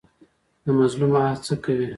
[0.63, 1.87] د مظلوم آه څه کوي؟